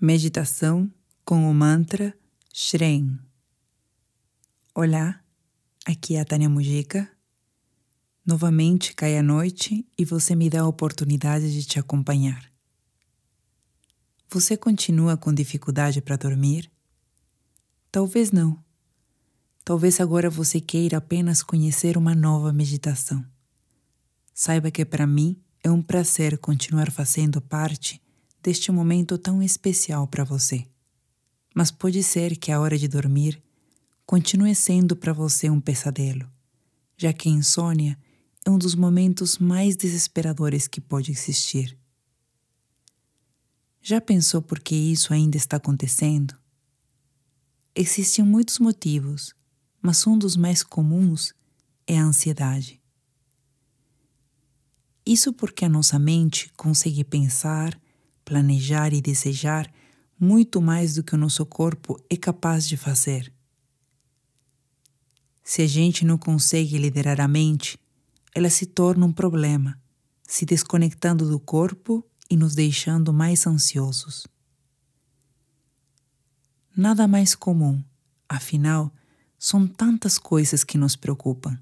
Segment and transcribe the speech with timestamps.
[0.00, 0.92] Meditação
[1.24, 2.12] com o mantra
[2.52, 3.16] Shren.
[4.74, 5.20] Olá,
[5.86, 7.08] aqui é a Tânia Mujica.
[8.26, 12.50] Novamente cai a noite e você me dá a oportunidade de te acompanhar.
[14.28, 16.68] Você continua com dificuldade para dormir?
[17.90, 18.62] Talvez não.
[19.64, 23.24] Talvez agora você queira apenas conhecer uma nova meditação.
[24.34, 28.03] Saiba que para mim é um prazer continuar fazendo parte
[28.44, 30.66] deste momento tão especial para você.
[31.54, 33.42] Mas pode ser que a hora de dormir
[34.04, 36.30] continue sendo para você um pesadelo,
[36.94, 37.98] já que a insônia
[38.44, 41.74] é um dos momentos mais desesperadores que pode existir.
[43.80, 46.36] Já pensou por que isso ainda está acontecendo?
[47.74, 49.34] Existem muitos motivos,
[49.80, 51.32] mas um dos mais comuns
[51.86, 52.78] é a ansiedade.
[55.06, 57.78] Isso porque a nossa mente consegue pensar,
[58.24, 59.70] planejar e desejar
[60.18, 63.32] muito mais do que o nosso corpo é capaz de fazer.
[65.42, 67.78] Se a gente não consegue liderar a mente,
[68.34, 69.78] ela se torna um problema,
[70.22, 74.26] se desconectando do corpo e nos deixando mais ansiosos.
[76.76, 77.84] Nada mais comum,
[78.28, 78.92] afinal,
[79.38, 81.56] são tantas coisas que nos preocupam.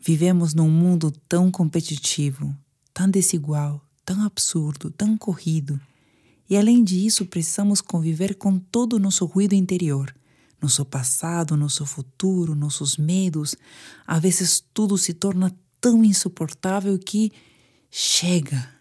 [0.00, 2.56] Vivemos num mundo tão competitivo,
[2.94, 5.78] tão desigual, tão absurdo, tão corrido.
[6.48, 10.14] E além disso, precisamos conviver com todo o nosso ruído interior,
[10.62, 13.56] nosso passado, nosso futuro, nossos medos.
[14.06, 17.32] Às vezes tudo se torna tão insuportável que
[17.90, 18.72] chega.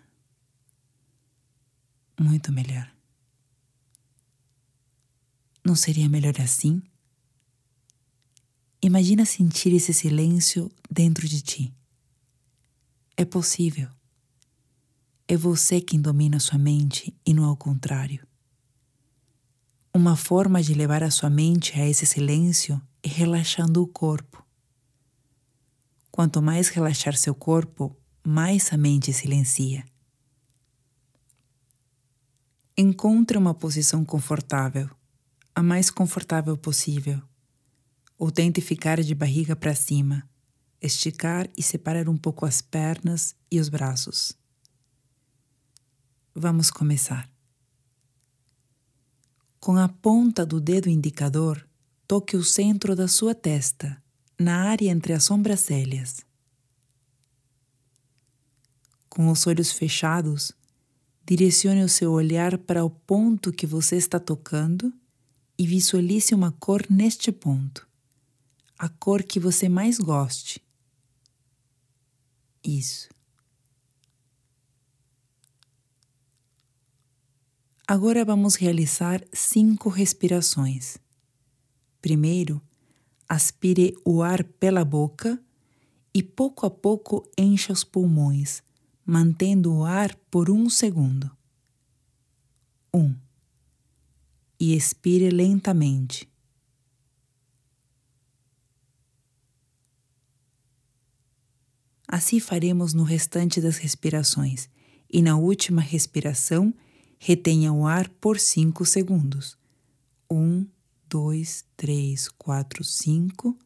[2.19, 2.89] Muito melhor.
[5.65, 6.81] Não seria melhor assim?
[8.79, 11.73] Imagina sentir esse silêncio dentro de ti.
[13.17, 13.89] É possível.
[15.27, 18.27] É você quem domina sua mente e não ao contrário.
[19.91, 24.45] Uma forma de levar a sua mente a esse silêncio é relaxando o corpo.
[26.11, 29.83] Quanto mais relaxar seu corpo, mais a mente silencia.
[32.77, 34.91] Encontre uma posição confortável,
[35.55, 37.19] a mais confortável possível,
[38.15, 40.29] ou tente ficar de barriga para cima,
[40.79, 44.37] esticar e separar um pouco as pernas e os braços.
[46.37, 47.29] Vamos começar.
[49.57, 51.65] Com a ponta do dedo indicador,
[52.05, 54.03] toque o centro da sua testa,
[54.37, 56.25] na área entre as sobrancelhas.
[59.07, 60.51] Com os olhos fechados,
[61.25, 64.93] direcione o seu olhar para o ponto que você está tocando
[65.57, 67.87] e visualize uma cor neste ponto,
[68.77, 70.61] a cor que você mais goste.
[72.61, 73.14] Isso.
[77.87, 80.97] Agora vamos realizar cinco respirações.
[82.01, 82.59] Primeiro,
[83.29, 85.39] aspire o ar pela boca
[86.11, 88.63] e pouco a pouco encha os pulmões,
[89.05, 91.29] mantendo o ar por um segundo.
[92.91, 93.15] Um.
[94.59, 96.27] E expire lentamente.
[102.07, 104.69] Assim faremos no restante das respirações,
[105.07, 106.73] e na última respiração,
[107.19, 109.57] Retenha o ar por 5 segundos.
[110.29, 110.65] 1,
[111.09, 113.57] 2, 3, 4, 5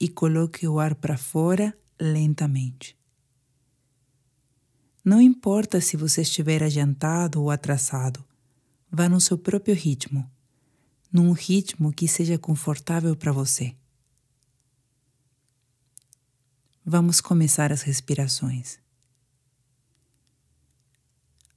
[0.00, 2.96] e coloque o ar para fora lentamente.
[5.04, 8.24] Não importa se você estiver adiantado ou atrasado,
[8.90, 10.28] vá no seu próprio ritmo,
[11.12, 13.74] num ritmo que seja confortável para você.
[16.84, 18.78] Vamos começar as respirações.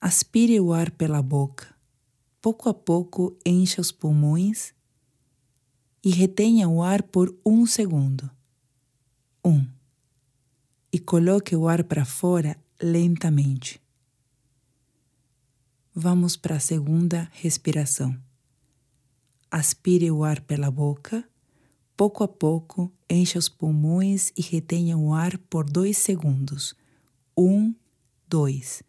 [0.04, 1.76] Aspire o ar pela boca.
[2.42, 4.74] Pouco a pouco encha os pulmões
[6.04, 8.28] e retenha o ar por um segundo.
[9.46, 9.64] Um.
[10.92, 13.80] E coloque o ar para fora lentamente.
[15.94, 18.20] Vamos para a segunda respiração.
[19.52, 21.24] Aspire o ar pela boca.
[21.96, 26.74] Pouco a pouco, encha os pulmões e retenha o ar por dois segundos.
[27.38, 27.76] Um,
[28.28, 28.82] dois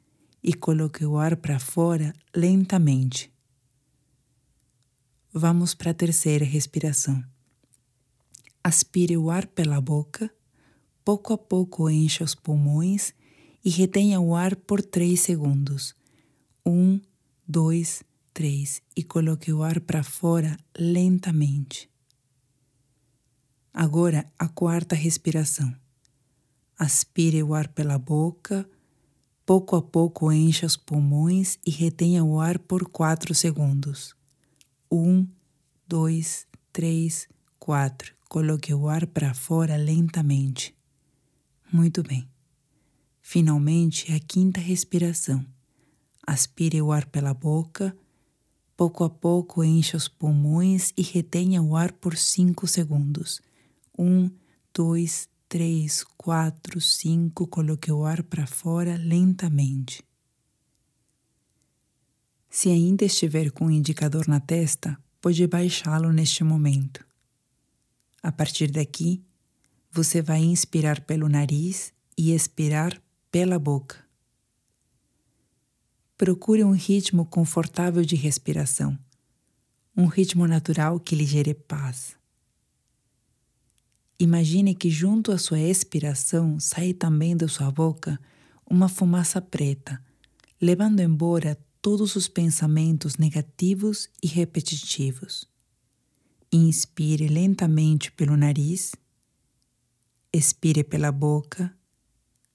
[0.43, 3.33] e coloque o ar para fora lentamente.
[5.33, 7.23] Vamos para a terceira respiração.
[8.63, 10.31] Aspire o ar pela boca,
[11.05, 13.15] pouco a pouco encha os pulmões
[13.65, 15.95] e retenha o ar por três segundos.
[16.67, 17.01] Um,
[17.47, 18.03] dois,
[18.33, 21.91] três e coloque o ar para fora lentamente.
[23.73, 25.75] Agora a quarta respiração.
[26.79, 28.69] Aspire o ar pela boca,
[29.53, 34.17] Pouco a pouco encha os pulmões e retenha o ar por quatro segundos.
[34.91, 35.27] Um,
[35.87, 37.29] dois, três,
[37.59, 38.15] quatro.
[38.31, 40.75] Coloque o ar para fora lentamente.
[41.71, 42.27] Muito bem.
[43.21, 45.45] Finalmente, a quinta respiração.
[46.27, 47.95] Aspire o ar pela boca.
[48.75, 53.43] Pouco a pouco encha os pulmões e retenha o ar por cinco segundos.
[53.99, 54.31] Um,
[54.73, 57.47] dois, três, quatro, cinco.
[57.47, 60.03] Coloque o ar para fora lentamente.
[62.49, 67.05] Se ainda estiver com o indicador na testa, pode baixá-lo neste momento.
[68.23, 69.23] A partir daqui,
[69.91, 72.99] você vai inspirar pelo nariz e expirar
[73.31, 74.03] pela boca.
[76.17, 78.99] Procure um ritmo confortável de respiração,
[79.95, 82.22] um ritmo natural que lhe gere paz.
[84.23, 88.21] Imagine que junto à sua expiração sai também da sua boca
[88.65, 90.01] uma fumaça preta,
[90.61, 95.45] levando embora todos os pensamentos negativos e repetitivos.
[96.53, 98.93] Inspire lentamente pelo nariz,
[100.33, 101.77] expire pela boca,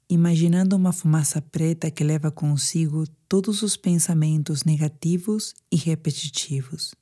[0.09, 6.95] imaginando uma fumaça preta que leva consigo todos os pensamentos negativos e repetitivos.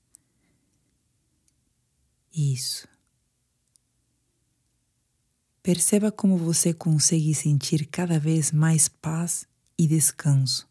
[2.34, 2.95] Isso.
[5.66, 10.70] Perceba como você consegue sentir cada vez mais paz e descanso.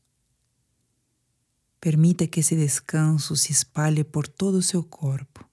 [1.80, 5.44] Permita que esse descanso se espalhe por todo o seu corpo,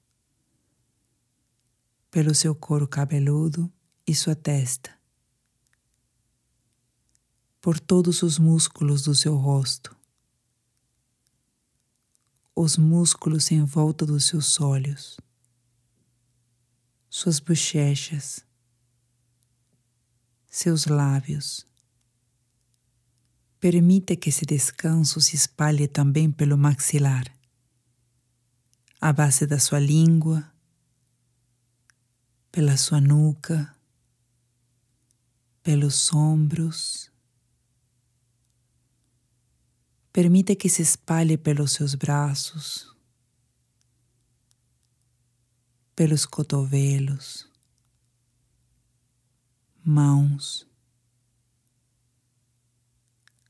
[2.11, 3.67] pelo seu couro cabeludo
[4.05, 4.91] e sua testa,
[7.59, 9.97] por todos os músculos do seu rosto,
[12.55, 15.19] os músculos em volta dos seus olhos,
[17.09, 18.45] suas bochechas,
[20.51, 21.65] seus lábios.
[23.57, 27.33] Permita que esse descanso se espalhe também pelo maxilar,
[28.99, 30.51] a base da sua língua,
[32.51, 33.73] pela sua nuca,
[35.63, 37.09] pelos ombros.
[40.11, 42.93] Permita que se espalhe pelos seus braços,
[45.95, 47.50] pelos cotovelos
[49.83, 50.67] mãos,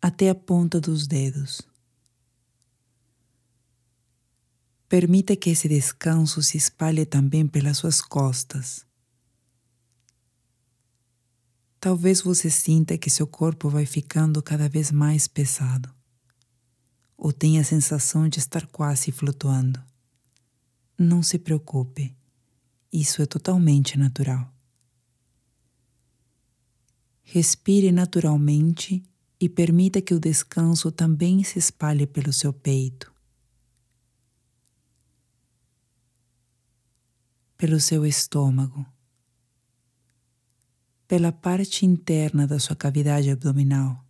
[0.01, 1.62] até a ponta dos dedos.
[4.88, 8.86] Permita que esse descanso se espalhe também pelas suas costas.
[11.80, 15.94] Talvez você sinta que seu corpo vai ficando cada vez mais pesado,
[17.18, 19.81] ou tenha a sensação de estar quase flutuando.
[20.98, 22.16] Não se preocupe,
[22.92, 24.61] isso é totalmente natural.
[27.23, 29.03] Respire naturalmente
[29.39, 33.12] e permita que o descanso também se espalhe pelo seu peito,
[37.57, 38.85] pelo seu estômago,
[41.07, 44.06] pela parte interna da sua cavidade abdominal.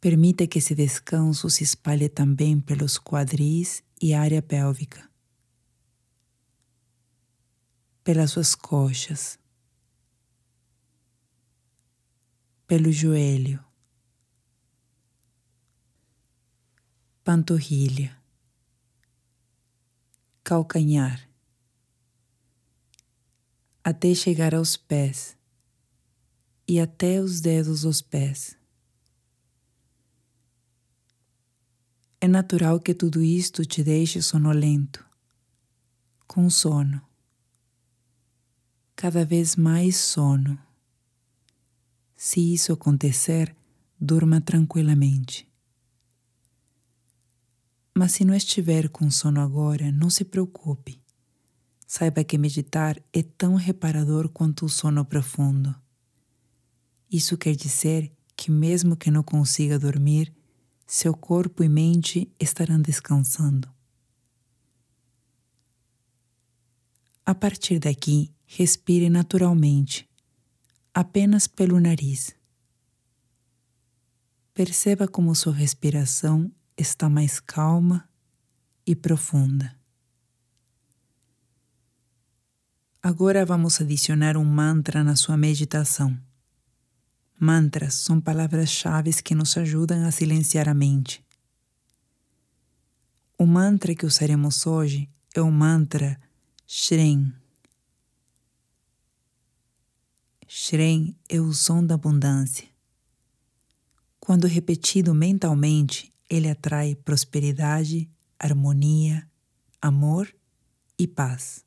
[0.00, 5.07] Permita que esse descanso se espalhe também pelos quadris e área pélvica,
[8.08, 9.38] pelas suas coxas
[12.66, 13.62] pelo joelho,
[17.22, 18.18] panturrilha,
[20.42, 21.28] calcanhar,
[23.84, 25.36] até chegar aos pés
[26.66, 28.56] e até os dedos dos pés.
[32.22, 35.04] É natural que tudo isto te deixe sonolento,
[36.26, 37.06] com sono,
[39.00, 40.58] cada vez mais sono.
[42.16, 43.54] Se isso acontecer,
[43.96, 45.48] durma tranquilamente.
[47.96, 51.00] Mas se não estiver com sono agora, não se preocupe.
[51.86, 55.72] Saiba que meditar é tão reparador quanto o sono profundo.
[57.08, 60.34] Isso quer dizer que, mesmo que não consiga dormir,
[60.84, 63.72] seu corpo e mente estarão descansando.
[67.24, 70.08] A partir daqui, respire naturalmente
[70.94, 72.34] apenas pelo nariz.
[74.54, 78.08] Perceba como sua respiração está mais calma
[78.86, 79.76] e profunda.
[83.02, 86.18] Agora vamos adicionar um mantra na sua meditação.
[87.38, 91.24] Mantras são palavras-chave que nos ajudam a silenciar a mente.
[93.36, 96.18] O mantra que usaremos hoje é o mantra
[96.66, 97.32] Shren.
[100.50, 102.66] Shren é o som da abundância.
[104.18, 109.28] Quando repetido mentalmente, ele atrai prosperidade, harmonia,
[109.80, 110.34] amor
[110.98, 111.62] e paz.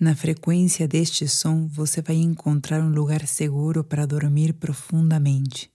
[0.00, 5.70] Na frequência deste som, você vai encontrar um lugar seguro para dormir profundamente.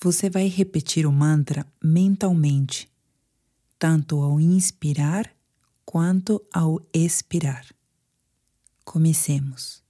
[0.00, 2.88] Você vai repetir o mantra mentalmente,
[3.80, 5.28] tanto ao inspirar
[5.84, 7.66] quanto ao expirar.
[8.84, 9.82] Comecemos.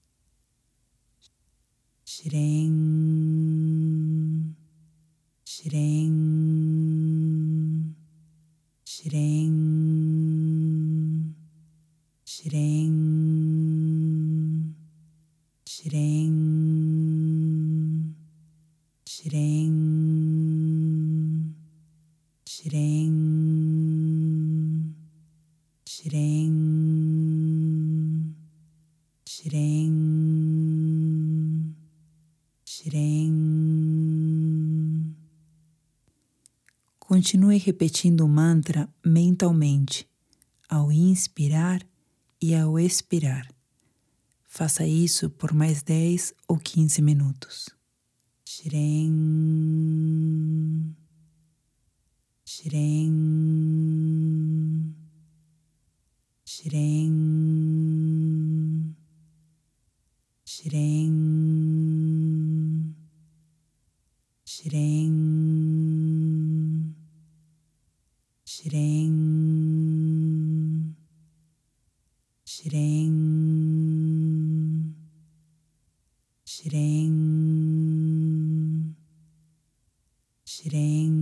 [2.04, 2.74] Shreng,
[5.44, 6.30] Shreng.
[9.02, 9.56] Shreng,
[15.64, 16.36] Shreng,
[19.06, 19.99] Shreng,
[37.20, 40.08] Continue repetindo o mantra mentalmente.
[40.66, 41.86] Ao inspirar,
[42.40, 43.46] e ao expirar.
[44.48, 47.68] Faça isso por mais 10 ou 15 minutos.
[48.48, 49.12] Shreng,
[52.46, 53.12] Shreng,
[56.46, 57.12] Shreng,
[60.46, 61.20] Shreng,
[64.46, 65.29] Shreng,
[68.60, 69.20] Shreng.
[72.62, 73.16] Shreng,
[76.44, 77.14] Shreng,
[80.44, 81.14] Shreng,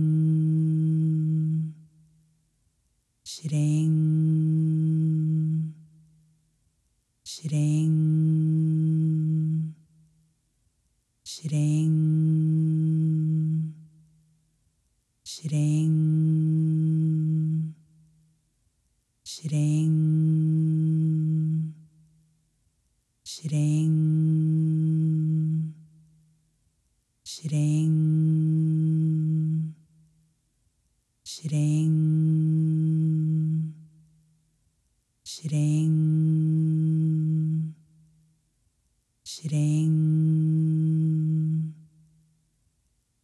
[3.23, 3.93] Shreng,
[7.23, 7.95] Shreng,
[11.23, 11.78] Shreng,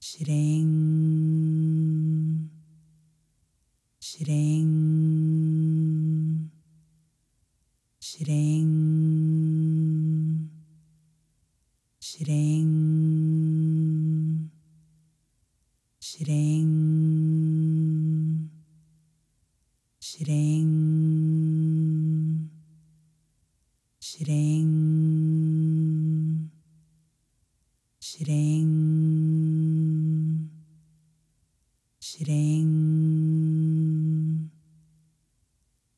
[0.08, 0.70] Shreng,
[4.00, 4.72] Shreng,
[8.00, 8.65] Shreng.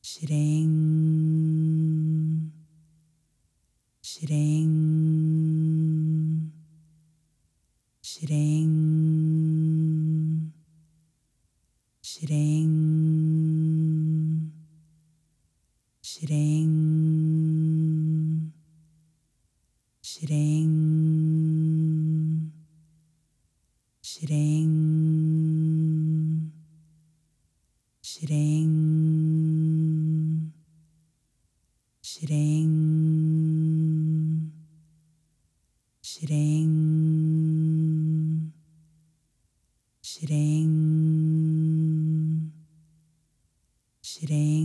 [0.10, 0.72] Shreng,
[4.02, 4.74] Shreng.
[8.02, 8.67] Shreng,
[36.28, 36.68] Shreng.
[40.04, 40.74] Shreng,
[44.02, 44.57] Shreng,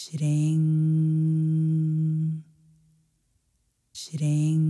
[0.00, 0.62] Shreng,
[3.92, 4.64] Shreng,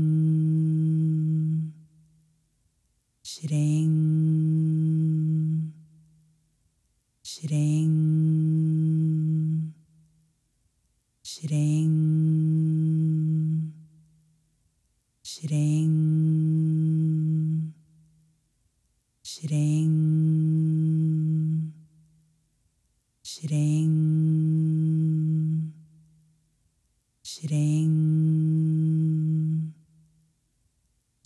[3.22, 3.87] Shreng,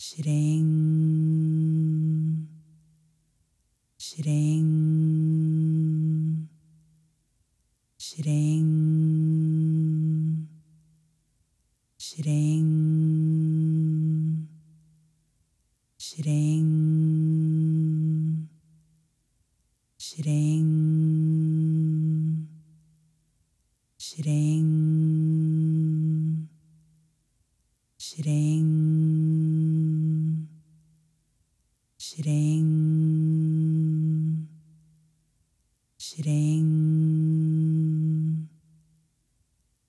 [0.05, 0.67] Shrem,
[3.97, 4.67] Shrem,
[7.97, 8.52] Shrem.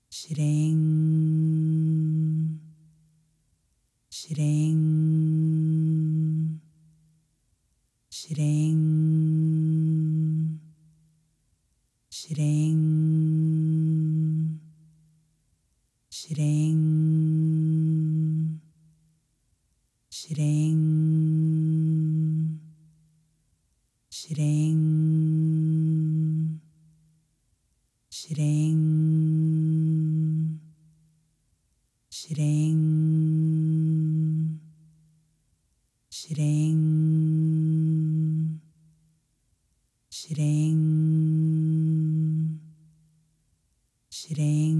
[0.09, 0.81] Shrem,
[4.09, 4.64] Shrem,
[36.17, 36.79] Shrem,
[40.09, 40.79] Shrem,
[44.09, 44.74] Shrem.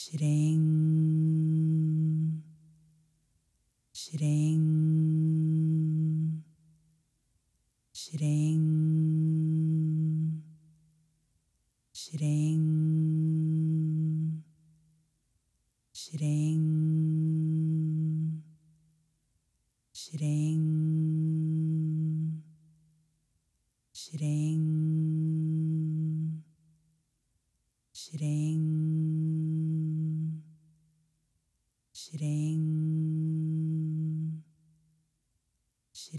[0.00, 0.62] Shrem,
[3.92, 4.64] Shrem,
[7.92, 8.47] Shrem.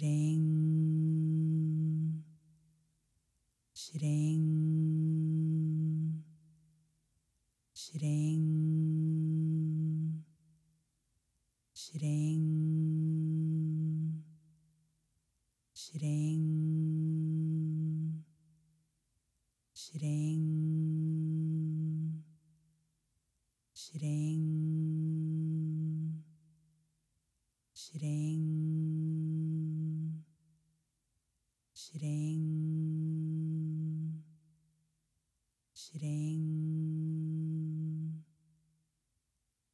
[0.09, 0.41] Shrem,
[3.73, 4.43] Shrem,
[7.73, 8.18] Shrem.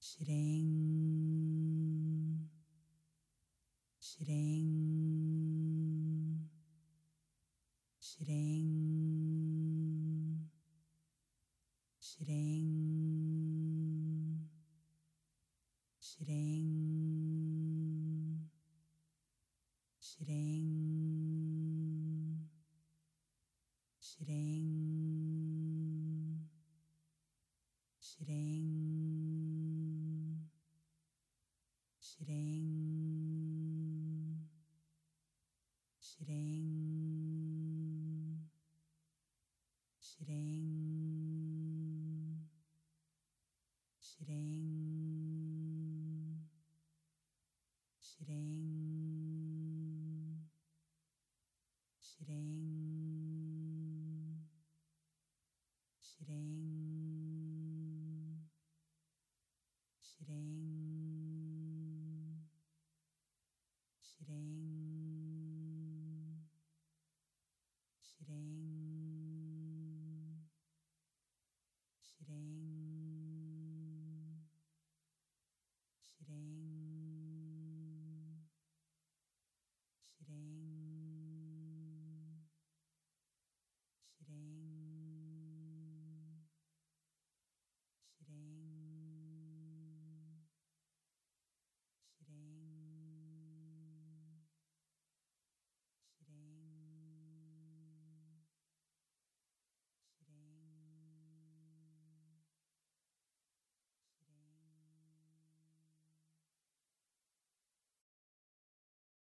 [0.05, 0.74] shitting
[36.17, 36.54] しれん。